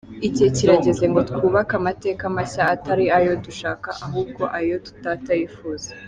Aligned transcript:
Igihe 0.27 0.49
kirageze 0.57 1.03
ngo 1.11 1.19
twubake 1.29 1.73
amateka 1.81 2.23
mashya 2.35 2.63
atari 2.75 3.05
ayo 3.17 3.31
dushaka, 3.45 3.89
ahubwo 4.05 4.43
ayo 4.59 4.75
Data 5.05 5.31
yifuza. 5.39 5.89